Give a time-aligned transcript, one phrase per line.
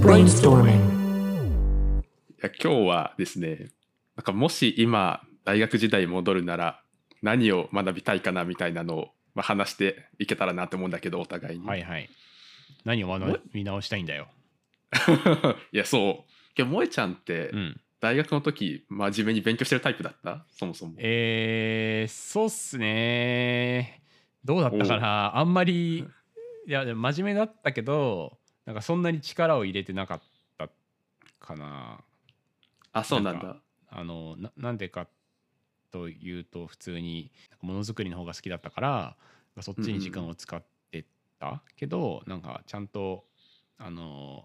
[0.00, 2.00] Brainstorming.
[2.00, 2.02] い
[2.42, 3.70] や今日はですね
[4.16, 6.80] なんかもし今大学時代に戻るなら
[7.22, 12.08] 何を学びたいかなみたいなのを、まあ、話していけたらなと思うんだけどお互いに、はいはい。
[12.84, 14.28] 何を学び直したいんだよ。
[15.72, 17.80] いやそうけど萌ちゃんってうん。
[18.00, 20.46] 大学の時真面目に勉強してるタイプだった？
[20.52, 24.00] そもそもえー、そうっすね。
[24.42, 25.36] どうだったかな？
[25.36, 26.04] あんまり、い
[26.66, 28.38] や、でも真面目だったけど、
[28.70, 30.20] なんかそんなに力を入れてなかっ
[30.56, 30.68] た
[31.40, 31.98] かな。
[32.92, 35.08] あそうなんだなんあのななんでか
[35.90, 37.32] というと普通に
[37.62, 39.16] ものづくりの方が好きだったから
[39.60, 41.04] そっちに時間を使って
[41.40, 43.24] たけど、なんかちゃんと
[43.76, 44.44] あの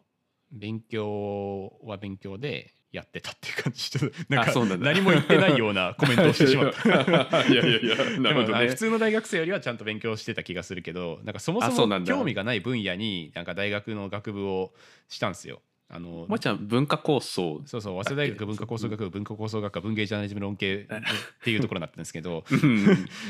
[0.52, 3.90] 勉強は勉強でやってたっていう感じ。
[3.92, 6.90] ちょっとなんか何も言ってないようなコメントをしてしまった。
[7.48, 8.46] いやいやいやなるほどね。
[8.46, 14.74] でもあの普通の大学生よりはちゃんと勉強してた気がするけどなんかそもそも興味がない分野になんか大学の学部を
[15.10, 15.62] したんですよ。
[15.88, 17.62] あの萌ちゃん文化構想。
[17.66, 22.86] そうそう早稲田大学文化構想学部文化構想学科文芸ジャーナリズム論系 っていうところになってるんですけどうん。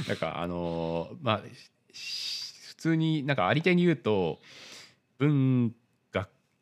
[0.07, 1.41] なんかあのーまあ
[1.91, 4.39] し普通になんかありていに言うと
[5.17, 5.75] 文学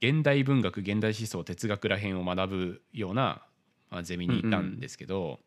[0.04, 3.42] 現代文学現代思想哲学らへんを学ぶような、
[3.90, 5.40] まあ、ゼミにいたんですけど、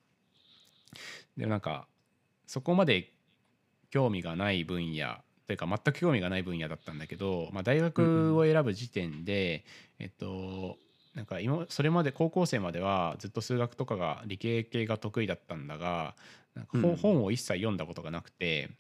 [1.37, 1.87] でもなんか
[2.47, 3.13] そこまで
[3.91, 9.67] 興味がない分野というか全く興味がない分野だったんだけど、まあ、大学を選ぶ時点で、
[9.99, 10.79] えっと
[11.15, 16.15] なんか今それまで高校生まではずっと数学とかが理系系が得意だったんだが
[16.55, 18.71] なんか本を一切読んだことがなくて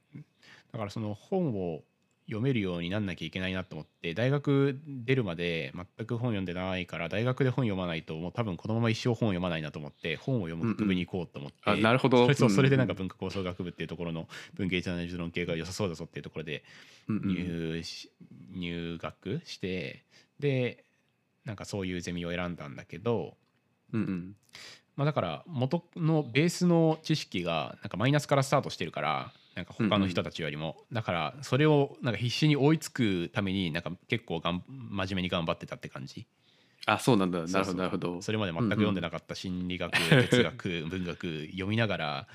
[0.72, 1.82] だからその本を
[2.26, 12.32] 読めるようになんなきゃいけないなと思って大学出るまで全く本読んでないから大学で本読まないともう多分このまま一生本読まないなと思って本を読む学部に行こうと思って、あなるほど。
[12.34, 16.64] それでなんか文化構想学部っていうところの文芸ジャーナリズム論系が良さそうだぞっていうところで
[17.08, 18.10] うんうん入し
[18.54, 20.02] 入学して
[20.40, 20.84] で
[21.44, 23.34] なんかそういうゼミを選んだんだけど、
[23.92, 24.36] うんうん。
[24.96, 36.26] まあ、だから元のベースの知識がなんかマイナスからスタートしてるからなんか他の人たちよりも、だからそれをなんか必死に追いつくためになんか結構がん真面目に頑張ってたって感じ。
[36.84, 37.38] あそうなんだ。
[37.46, 38.22] なるほどなるほど。
[38.22, 42.28] それまで全く読んでなかった心理学、哲学 文学読みながら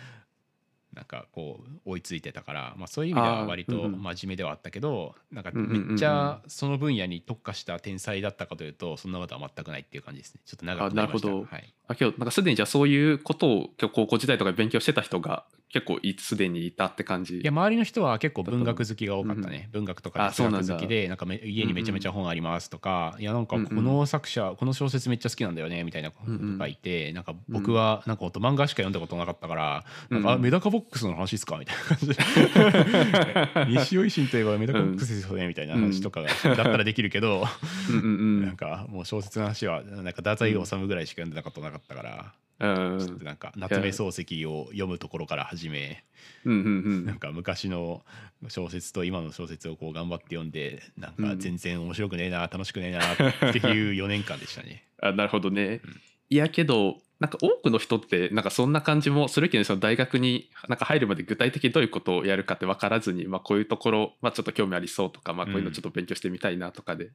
[0.94, 5.88] なんかこう追いついてたから、まあ、そういう意味では割と真面目ではあったけど、なんかうんうんうんうん。
[5.90, 10.42] めっちゃその分野に特化した天才だったかというとそんなことは全くないっていう感じですね。
[10.44, 11.28] ちょっと長くなりました。
[11.28, 11.56] あなるほど。
[11.56, 23.70] はい、あ今日なんかすでにじゃあそういうことを今日高校時代とかで勉強してた人が結構いすでにいたって感じいや周りの人は結構文学好きが多かったね、文学とか哲学好きでなんかめ家にめちゃめちゃ本ありますとか、いやなんかうんうん。
[23.70, 30.36] この作者、この小説めっちゃ好きなんだよねみたいなことがいて、なんか僕はなんか漫画しか読んだことなかったから、なんかうん。
[30.36, 31.58] うんあメダカボックスの話ですか？
[31.58, 32.16] みたいな感じで。
[33.80, 37.46] 西尾維新といえばメダカボックスですよねみたいな話とかがだったらできるけど、
[37.90, 46.04] うんうんなんかもう小説の話はなんか太宰治ぐらいしか読んでなかったなかったから、なんか夏目漱石を読むところから始め。
[46.46, 46.54] うん。
[46.54, 46.66] うん。
[46.66, 46.68] う
[47.02, 47.06] ん。
[47.06, 48.04] なんか昔の
[48.48, 54.84] 小説と今の小説をこう頑張って読んでなんか全然面白くねえな楽しくねえなっていう4年間でしたね。
[55.02, 55.82] あなるほどね、
[56.30, 67.12] いやけどなんか多くの人ってなんかそんな感じもするけどその大学になんか入るまで具体的にどういうことをやるかって分からずに、まあ、こういうところ、まあ、ちょっと興味ありそうとか、まあ、こういうのちょっと勉強してみたいなとかで、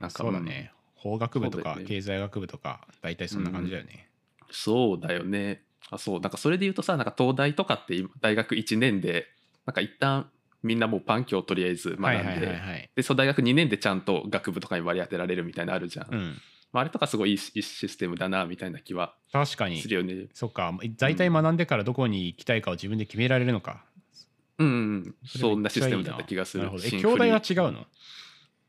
[0.00, 0.72] なんかそうだね。
[0.94, 4.07] 法学部とか経済学部とか大体そんな感じだよね。
[4.50, 5.62] そうだよね。
[5.90, 6.20] あそう。
[6.20, 9.26] なんかそれで言うとさなんか東大とかって今大学1年で
[9.66, 10.30] なんか一旦
[10.62, 12.90] みんなもうパン教をとりあえず学んで。
[12.96, 16.36] でその大学2年でちゃんと学部とかに割り当てられるみたいなのあるじゃん、うん、
[16.72, 19.80] まあ、あれとかすごいいいシステムだなみたいな気は確かに。
[19.80, 20.26] するよね。
[20.34, 20.72] そっか。
[20.96, 23.84] 大体学んでからどこに行きたいかを自分で決められるのか。
[24.58, 24.76] うんうんう
[25.10, 26.64] ん、そんなシステムだった気がする。
[26.64, 26.84] なるほど。
[26.84, 27.86] え兄弟は違うの？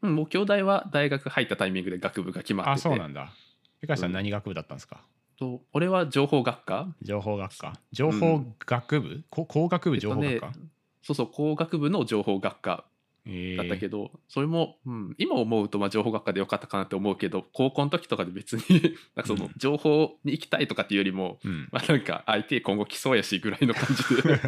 [0.03, 2.88] うん、もう兄弟は大学入ったタイミングで学部が決まってて。
[2.88, 3.34] あそうなんだ。
[3.81, 5.01] 江川さうんん何学部だったんですか、
[5.39, 6.94] と俺は情報学科？
[7.01, 7.73] 情報学科。
[7.91, 10.66] 情報学部、こ工学部情報学科、えっとね
[11.01, 12.83] そうそう工学部の情報学科
[13.25, 13.57] えー。
[13.57, 18.61] だったけど、それも、うん、今思うとまあ情報学科でよかったかなって思うけど高校の時とかで別に
[19.16, 19.52] なんかそのうん。
[19.58, 21.69] 情報に行きたいとかっていうよりも、うん。
[21.72, 24.40] まあなんか IT 今後来そうやしぐらいの感じで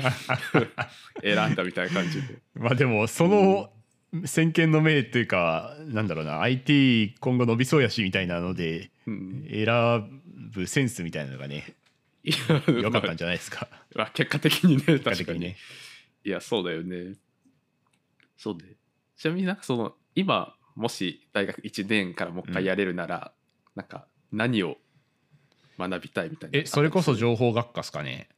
[1.35, 2.39] 選んだみたいな感じで。
[2.55, 3.71] まあでもその
[4.25, 9.65] 先見の明というかなんだろうな IT 今後伸びそうやしみたいなのでうん、選
[10.51, 11.75] ぶセンスみたいなのがね
[12.23, 12.37] いや
[12.67, 13.67] 良かったんじゃないですか。
[13.95, 15.17] まあ結果的にね確かに。
[15.17, 15.39] 的に。
[15.39, 15.57] ね
[16.23, 17.15] いやそうだよね。
[18.37, 18.75] そうで
[19.17, 23.33] ちなみになんかその今もし大学1年からもう一回やれるなら、
[23.75, 24.77] なんか何を
[25.77, 28.29] 学びたいみたいなえそれこそ報情報学科っすかね。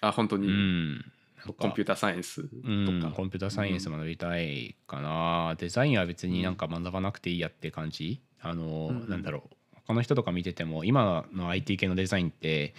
[0.00, 1.12] あ本当に、うん。
[1.58, 8.20] コンピューターサイエンスとか、うん、コンピューターサイエンス学びたいかな、デザインは別になんか学ばなくていいやって感じ？
[8.40, 9.08] あの、うんうん。
[9.08, 9.56] なんだろう
[9.86, 12.74] 他の人とか見てても今の IT 系のデザインって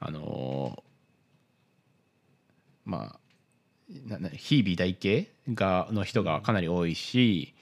[0.00, 0.82] あの
[2.84, 3.18] まあ
[4.06, 7.54] なな非美大系がの人がかなり多いし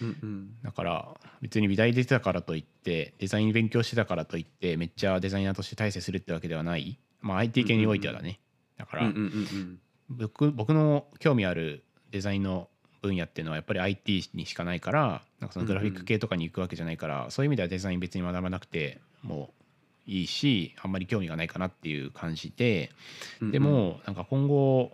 [0.00, 0.50] うんうん。
[0.62, 1.08] だから
[1.40, 8.40] 別に美大出てたからといってデザイン勉強してたからといってめっちゃデザイナーとして大成するってわけではない、まあ、IT 系においてはだね、
[8.76, 9.78] だから、うんうんうん。
[10.08, 12.68] 僕僕の興味あるデザインの
[13.00, 19.50] 分野っていうのはやっぱり IT にしかないからなんかそのグラフィック系とかに行くわけじゃないから、そういう意味ではデザイン別に学ばなくても
[20.06, 22.90] いいしあんまり興味がないかなっていう感じで、
[23.40, 24.92] うんでもなんか今後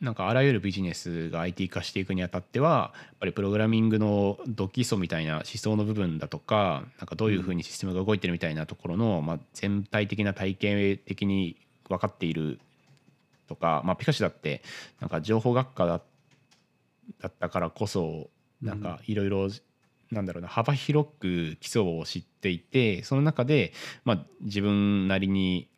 [0.00, 11.56] なんかあらゆるビジネスが IT 化していくにあたってはやっぱりプログラミングのド基礎みたいな思想の部分だとかなんかどういうふうにシステムが動いてるみたいなところの、まあ、全体的な体系的に
[11.88, 12.60] 分かっている
[13.48, 14.62] とか、まあ、ピカシだって
[15.00, 16.00] なんか情報学科だ
[17.20, 18.30] だったからこそ
[18.62, 19.48] なんかいろいろ
[20.10, 23.72] なんだろうな幅広く基礎を知っていてその中で、
[24.04, 25.68] まあ、自分なりに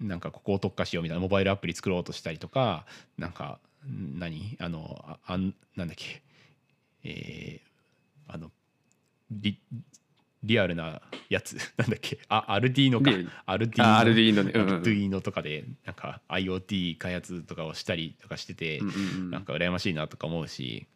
[0.00, 2.86] なんかここを特化しようみたいなモバイルアプリ作ろうとしたりとか
[3.18, 6.22] なんかん何あのああんなんだっけ
[7.04, 7.72] えー
[8.28, 8.50] あの
[10.42, 11.56] リリアルなやつ。
[11.78, 12.18] なんだっけ？
[12.28, 13.10] あアルディーノか。
[13.10, 13.88] リアルディーノ。
[13.88, 14.52] あアルディーノね。
[14.54, 18.98] うんうんアルディーノとかでなんか IoT 開発とかをしたりとかしてて、うんうんう
[19.28, 20.86] んなんか羨ましいなとか思うし、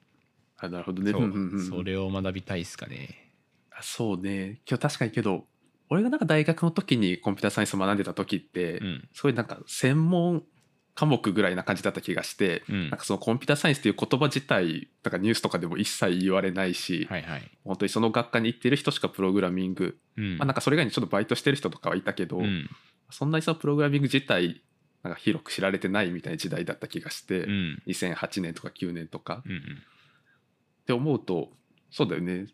[0.59, 1.13] あなるほどね。
[1.13, 1.23] そう。
[1.23, 3.33] うんうんうんそれを学びたいですかね。
[3.71, 4.61] あそうね。
[4.69, 5.47] 今日確かにけど
[5.89, 9.09] 俺がなんか大学の時にコンピューターサイエンスを学んでた時って、うん。
[9.13, 10.43] すごいなんか専門
[10.97, 12.91] 科目ぐらいな感じだった気がして、うん。
[12.91, 17.51] なんかそのコンピューターサイエンスっていう言葉自体なんかニュースとかでも一切言われないし、はいはい。
[17.65, 20.39] 本当にその学科に行ってる人しかプログラミング、うん。
[20.39, 22.69] まあ、なんかそれ以外にちょっとバイトしてる人とかはいたけど、うん。
[23.11, 24.63] そんなにそのプログラミング自体
[25.03, 27.83] なんか広く知られてないみたいな時代だった気がして、うん。
[27.87, 29.57] 2008年とか9年とか、うん。
[29.57, 31.51] って思うと
[31.91, 32.47] そうだよね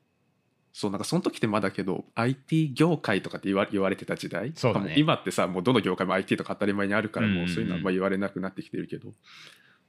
[0.73, 4.53] そうなんかその時ってまだけど IT 業界とかって言わ言われてた時代？
[4.55, 4.91] そうだね。
[4.91, 7.33] も今ってさもうどの業界も IT とか当たり前にあるからうん。
[7.33, 9.09] うんうんもうそういうのはあんま言われなくなってきてるけど、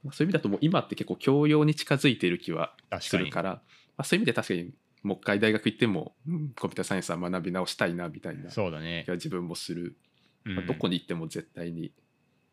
[0.02, 3.50] まあそういう意味だともう今って結構教養に近づいている気はするから
[3.96, 4.70] まあ、そういう意味で確かに
[5.02, 9.04] もう一回大学行っても、うんコンピューターサイエンスは学び直したいなみたいな気そうだね。
[9.06, 9.14] が。
[9.14, 9.96] 自分もする、
[10.44, 10.56] うん。
[10.56, 11.92] まあどこに行っても絶対に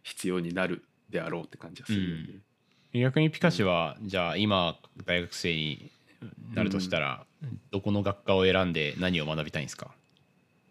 [0.03, 2.39] 必要になるであろうって感じがするよね。
[2.93, 5.91] 逆にピカシはじゃあ今大学生に
[6.53, 7.25] なるとしたら
[7.71, 9.87] どこの学科を選んで何を学びたいんですか？
[9.87, 9.89] い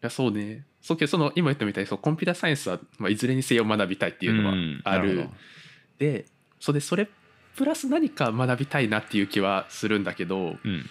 [0.02, 0.64] やそうね。
[0.81, 4.81] そうけどその今言ったみたいにそうコンピューターサイエンスは、まあ、いずれにせよ学びたいっていうのはん。
[4.84, 5.37] ある,、なほど。
[5.99, 6.26] で
[6.58, 7.08] それでそれ
[7.56, 10.88] プラス何か学びたいなっていう気はするんだけどうん。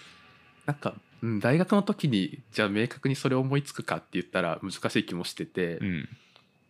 [0.66, 6.08] なんか、うん、大学の時にじゃあ明確にそれを思いつくかって言ったら難しい気もしてて、うん。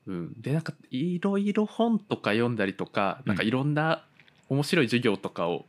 [0.07, 4.03] うん、でなんかいろいろ本とか読んだりとかなんかうんいろんな
[4.49, 5.67] 面白い授業とかを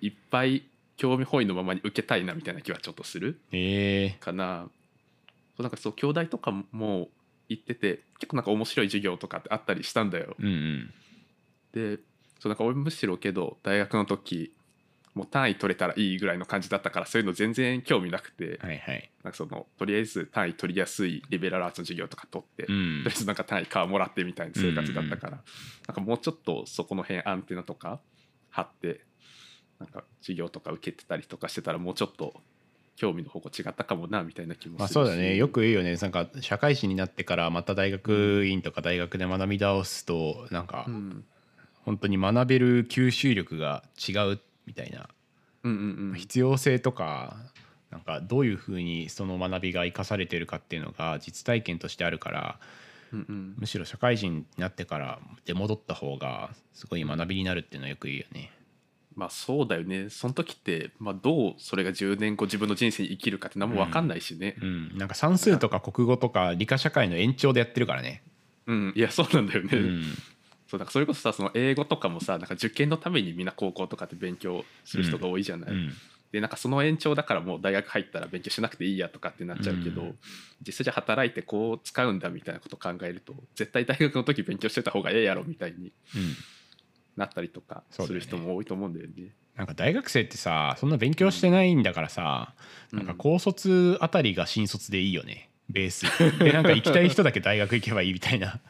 [0.00, 0.64] いっぱい
[1.00, 4.68] 興味本位のままに受けたいなみたいな気はちょっとするえかな。
[5.56, 7.08] そうなんかそう兄弟とかも
[7.48, 10.36] 行ってて結構なんか面白い授業とかってあったりしたんだよ。
[10.38, 11.96] ー、うんうん。
[11.96, 12.02] で
[12.38, 14.52] そうなんか俺むしろけど大学の時
[15.14, 19.10] もう単位取れたらいいぐらいの感じだったからそういうの全然興味なくて、はいはい。
[19.24, 23.04] なんかそのとりあえず単位取りやすいリベラルアーツの授業とか取って、とうん。
[23.04, 25.40] りあえずなんか単位カーもらってみたいな生活だったから、
[25.88, 28.00] なんかもうちょっとそこの辺アンテナとか
[28.50, 29.00] 張って
[29.80, 32.34] なんか授業とか受けてたりとかしてたらもうちょっと
[32.96, 34.94] 興味の方向違ったかもなみたいな気もするし。
[34.96, 35.34] まあそうだね。
[35.36, 35.96] よく言うよね。
[35.96, 41.24] なんか社会人になってからまた大学院とか大学で学び直すとなんかうん。
[41.86, 45.08] 本当に学べる吸収力が違うみたいな。
[45.62, 46.14] うんうんうん。
[46.14, 47.38] 必要性とか
[47.90, 52.60] なんかどういうふうにその学びが生かされてるかっていうのが実体験としてあるから
[53.14, 53.54] うんうん。
[53.56, 58.52] むしろ社会人になってから出戻った方がすごい学びになるっていうのはよく言うよね。
[59.14, 60.08] まあそうだよね。
[60.08, 64.56] その時って、まあ、どうそれが10年後自分の人生に生きるかって何も分かんないしね。
[64.62, 68.22] うん、なんか算数とか国語とか理科社会の延長でやってるからね。
[68.66, 70.04] うん、いやそうなんだよね、うん、
[70.68, 75.92] そうなんかそれこそさその英語とかもさなんか受験のためにみんな高校とかって勉強する人が多いじゃない、うん。
[76.30, 80.18] でなんかその延長だからもう大学入ったら勉強しなくていいやとかってなっちゃうけど、うん。
[80.64, 86.36] 実際じゃあ働いてこう使うんだみたいなことを考えると絶対大学の時勉強してた方がええやろみたいにうん
[87.16, 89.34] なったりとかする人も多いと思うんだよね。
[89.56, 92.54] なんか大学生ってさそんな勉強してないんだからさ、
[92.92, 92.98] うん。
[92.98, 95.50] なんか高卒あたりが新卒でいいよね。
[95.68, 96.06] ベース。
[96.42, 98.60] でなんか行きたい人だけ大学行けばいいみたいな。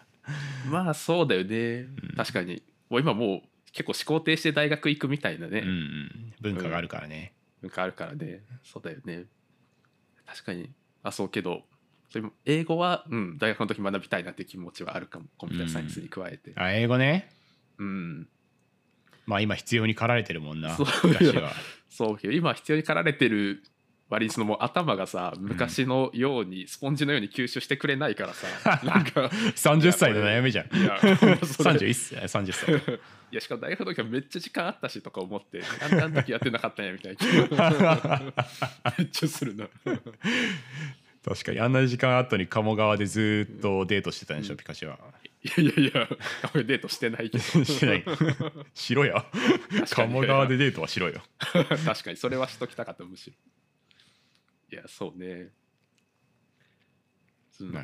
[0.68, 2.14] まあそうだよね、うん。
[2.16, 2.62] 確かに。
[2.88, 3.42] もう今もう
[3.72, 7.32] 結構思考停止で大学行くみたいなね、うん、うん、文化があるからね、
[7.62, 8.42] 文化あるからね。
[8.64, 9.24] そうだよね。
[10.26, 10.70] 確かに。
[11.02, 11.64] あそうけど
[12.10, 15.26] それも英語は、うん、大学の時学びたいなっていう気持ちはあるかも。
[15.38, 16.52] コンピューターサイエンスに加えて。
[16.56, 17.30] あ英語ね
[17.80, 18.28] うん、
[19.26, 21.52] まあ今必要に駆られてるもんなそう昔は。
[21.88, 23.62] そうけど今必要に駆られてる
[24.10, 28.46] 割にそのもう頭がさ昔のようにスポンジのように吸収してくれないからさ、
[28.84, 29.22] なんか
[29.54, 30.76] 30歳の悩みじゃん。
[30.76, 32.98] いやほんまそれ31歳30歳
[33.32, 38.32] いやしかも大学の時はめっちゃ時間あったしとか思ってなんであの時やってなかったんやみたいな
[38.98, 39.68] めっちゃするな。
[41.24, 44.98] 確かにあんな時間後に鴨川でずーっとデートしてたんでしょ、ピカチュウは
[45.42, 46.08] いやいやいや
[46.54, 47.44] 俺デートしてないけど。
[47.64, 48.04] してない。
[48.74, 49.24] しろや
[49.90, 51.22] 鴨川でデートはしろよ。
[51.38, 52.16] 確かに。
[52.16, 53.36] それはしときたかったむしろ。
[54.72, 55.50] いやそうね。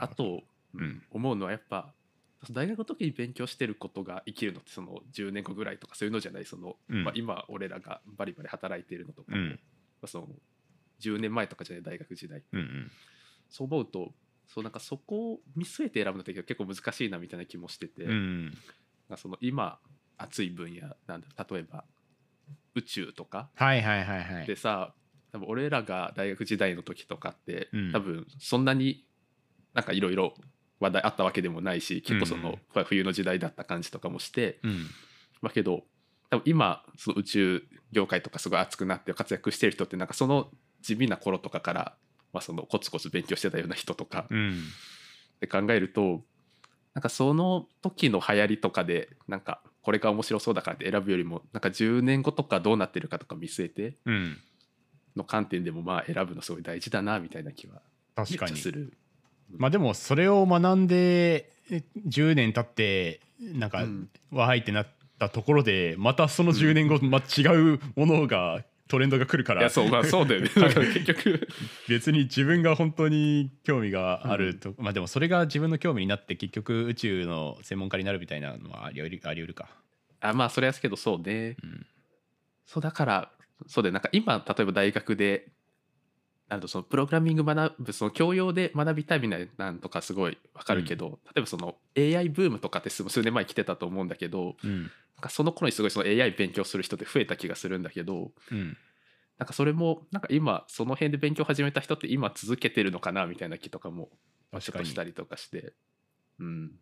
[0.01, 0.45] あと、
[0.75, 1.03] うん。
[1.11, 1.95] 思うのはやっぱ
[2.51, 6.45] 大学の時に勉強してることが生きるのってその10年後ぐらいとかそういうのじゃない？
[6.45, 7.05] その、うん。
[7.05, 9.61] まあ、今俺らがバリバリ働いているのとか、まうん。
[10.03, 10.29] あ、その
[11.01, 11.83] 10年前とかじゃない？
[11.83, 12.43] 大学時代。
[12.53, 12.93] うんうん。
[13.49, 14.13] そう思うと
[14.47, 18.55] そうなんかそこを見据えて選ぶのって結構難しいなみたいな気もしてて、うん。
[19.17, 19.79] その今
[20.17, 21.85] 熱い分野なんだ例えば
[22.75, 23.50] 宇宙とか。
[23.55, 24.47] はいはいはいはい。
[24.47, 24.95] でさ
[25.33, 27.93] 多分俺らが大学時代の時とかって、うん。
[27.93, 29.05] 多分そんなに
[29.75, 30.35] なんかいろいろ
[30.81, 32.43] 話題あったわけでもないし結構そうん。
[32.43, 34.87] の、冬の時代だった感じとかもして、うん。
[35.43, 35.85] まあけど
[36.31, 37.62] 多分今その宇宙
[37.93, 40.50] 業界とかすごい熱くなって活躍してる人ってなんかその
[40.83, 41.97] 地味な頃とかから、
[42.37, 44.26] まあ、そのコツコツ勉強してたような人とか。
[44.28, 44.62] うん。
[45.37, 46.23] って考えると
[46.95, 54.38] なんかその時の流行りとかでなんかこれが面白そうだからって選ぶよりもなんか10年後とかどうなってるかとか見据えてうん。
[55.16, 57.81] の観点でもまあ選ぶのすごい大事だなみたいな気は
[58.14, 58.57] 確かに。
[58.57, 58.93] する。
[59.57, 64.09] まあでもそれを学んでえ10年経ってなんかうん。
[64.31, 64.87] わーいってなっ
[65.19, 69.61] たところでまたその10年後、まあ、違うものがトレンドが来るから。
[69.62, 70.49] いやそうまあそうだよね。
[70.55, 71.49] だから結局。
[71.88, 79.69] 別に自分が本当に興味があると、まあでもそれが自分の興味になって結局宇宙の専門家になるみたいなのはあり得るあり得るか。
[80.21, 81.57] あまあそれはですけどそうね。
[81.62, 81.87] うん。
[82.64, 83.33] そうだから
[83.66, 85.49] そうでなんか今例えば大学で
[86.49, 94.91] なんとそのプログラミング学ぶその教養で学びたいみたいなんとかすごいわかるけど、例えばその AI ブームとかって数数年前来てたと思うんだけどうん。
[95.17, 98.76] なんかその頃にすごいその AI 勉強する人って増えた気がするんだけどうん。
[99.38, 104.09] なんかそれもなんか今その辺で勉強始めた人って今続けてるのかなみたいな気とかも
[104.61, 105.73] ちょっとしたりとかして。
[106.38, 106.73] うん。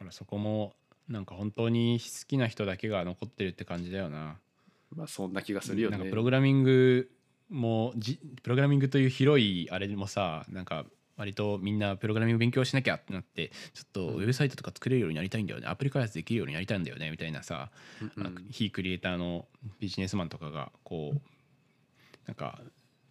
[0.00, 0.72] からそこも
[1.08, 4.38] なんか本当に好きな人だけが残ってるって感じだよな。
[4.96, 5.98] まあそんな気がするよね。
[5.98, 7.10] なんかプログラミング
[7.50, 15.66] もじプログラミングという広いあれもさなんか割とみんなプログラミング勉強しなきゃってなってちょっとウェブサイトとか作れるようになりたいんだよね。
[15.66, 18.34] アプリ開発できるようになりたいんだよねみたいなさ、うんなん。
[18.34, 19.46] か非クリエイターの
[19.80, 21.20] ビジネスマンとかがこう
[22.26, 22.60] なんか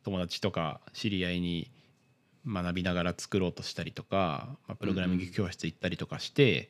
[0.03, 1.69] 友達とか知り合いに
[2.48, 6.69] 学びながら作ろうとしたりとか、まあ、プログラミング教室行ったりとかして、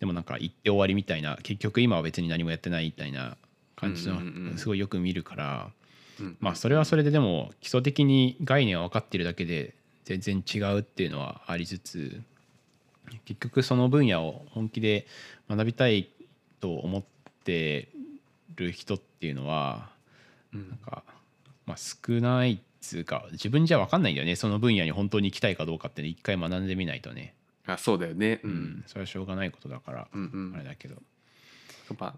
[0.00, 3.36] でもなんか行って終わりみたいな結局今は別に何もやってないみたいな
[3.76, 4.58] 感じのうんうんうん。
[4.58, 5.70] すごいよく見るから、
[6.22, 6.36] うん。
[6.40, 9.74] まあそれはそれででも基礎的に概念は分かってるだけで
[10.04, 12.20] 全然違うっていうのはありつつ
[13.24, 15.06] 結局その分野を本気で
[15.48, 16.08] 学びたい
[16.60, 17.02] と思っ
[17.44, 17.88] て
[18.56, 19.90] る人っていうのは
[20.52, 20.68] うん。
[20.68, 21.02] なんか、
[21.66, 27.34] まあ、少ないっつうか自分じゃ分かんないんだよねその分野に本当に行きたいかどうかってね一回学んでみないとね、
[27.66, 28.40] あそうだよね。
[28.42, 28.54] ううん。
[28.54, 30.54] ん、それはしょうがないことだからうんうん。
[30.54, 30.96] あれだけど。
[31.98, 32.14] まあ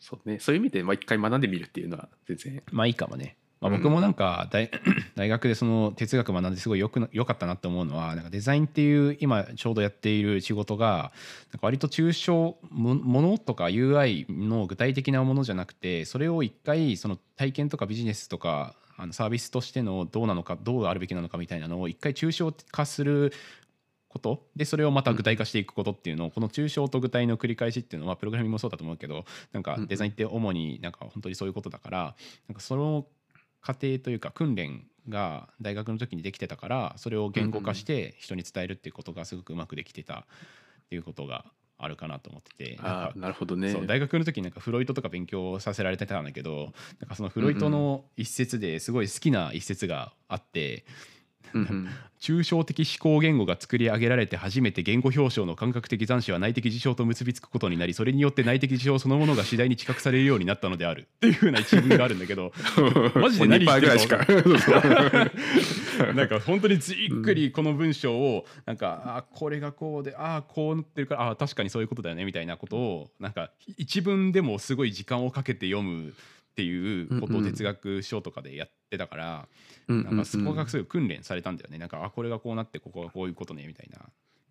[0.00, 0.38] そうね。
[0.40, 2.62] そういう意味でまあ一回学んでみるっていうのは全然。
[2.72, 3.36] まあいいかもね。
[3.60, 3.78] まあ、うん。
[3.78, 4.70] 僕もなんか大
[5.16, 11.12] 大学でその哲学学んですごいよくなよかったなって思うのはなんかデザインっていう今ちょうどやっている仕事が
[11.52, 23.32] なんか割と抽象もものとか UI の具体的なものじゃなくてそれを一回その体験とかビジネスとかあのサービスとしてのどうなのかどうあるべきなのかみたいなのを一回抽象化する
[24.08, 24.46] こと。
[24.56, 32.16] でそれをまた具体化していくことっていうのをこの抽象と具体の繰り返しっていうのはプログラミングもそうだと思うけどなんかデザインって主になんか本当にそういうことだから
[32.48, 33.06] なんかその
[33.60, 40.24] 過程というか訓練が大学の時にできてたからそれを言語化して人に伝えるっていうことがすごくうまくできてたっ
[40.90, 41.44] ていうことが
[41.78, 43.72] あるかなと思っててなるほどね。
[43.72, 51.17] そう大学の時になんかフロイトとか勉強させられてたんだけどなんかそのフロイトの一節ですごい好きな一節があって、うんうん
[52.20, 61.06] 抽象的思考言語が作り上げられて初めて言語表彰の感覚的残視は内的事象と結びつくことになりそれによって内的事象そのものが次第に知覚されるようになったのである。
[61.16, 62.52] っていうふうな一文があるんだけど。
[63.14, 64.26] マジで何言ってるか
[66.14, 66.28] なん。
[66.28, 76.14] か本当にじっくりこの文章をなんかあこれがこうであこうなってるからあ確かにそういうことだよねみたいなことをなんか一文でもすごい時間をかけて読む
[76.58, 79.48] っていうことを哲学書とかでやってたから、
[79.86, 81.78] うんなんかそこがすごい訓練されたんだよね。
[81.78, 84.00] なんかあこれがこうなってここがこういうことねみたいな。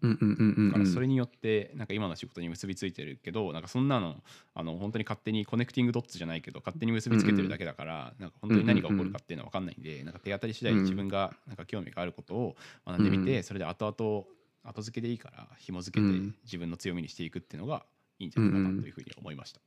[0.04, 4.24] うんうんうんうんだからそれによってなんか今の仕事に結びついてるけどなんかそんなの
[4.54, 14.26] あの本当に勝手にコネクティングドッツじゃないけど勝手に結びつけてるだけだからなんか本当に何が起こるかっていうのは分かんないんでなんか手当たり次第に自分がなんか興味があることを学んでみうんてそれで後々
[14.64, 16.36] 後付けでいいから紐付けてうん。
[16.44, 17.84] 自分の強みにしていくっていうのが
[18.20, 19.62] いいんじゃないかなというふうに思いました。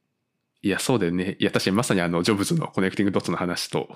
[0.63, 1.37] いやそうだよね。
[1.39, 3.89] いや確かにまさにあのジョブズの connecting dots の話と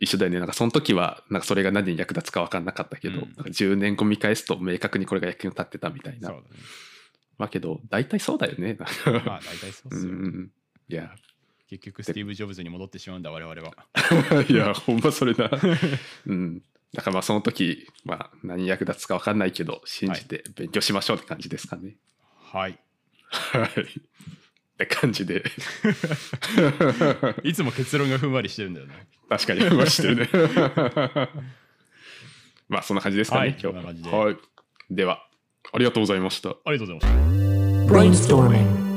[0.00, 0.38] 一緒だよね。
[0.38, 3.22] なんかその時はなんかそれが何に役立つか分かんなかったけど、うん。
[3.22, 6.28] なんか10年後見返すと明確にこれが役に立ってたみたいな。
[6.28, 6.48] そうだね。
[7.36, 8.76] まあけど大体そうだよね。
[8.78, 10.12] まあ大体そうっすよ。
[10.12, 10.50] うんうん。
[10.88, 11.14] いや。
[11.68, 13.74] 結局スティーブ・ジョブズに戻ってしまうんだ我々は。
[14.48, 15.50] いやほんまそれな。
[16.26, 16.62] うん。
[16.94, 21.96] だからまあその時まあ何に役立つか分かんないけど信じて勉強しましょうって感じですかね。
[22.36, 22.78] はい。
[23.30, 23.68] はい
[24.84, 25.42] って感じで
[27.42, 29.08] いつも結論がふんわりしてるんだよね。
[29.28, 30.28] 確かにふわしてるね
[32.68, 34.36] まあそんな感じですかね、はい今日こんな感じではい
[34.90, 35.22] では
[35.72, 37.38] ありがとうございましたありがとうございまし
[37.88, 37.92] た。
[37.92, 38.87] Brainstorming.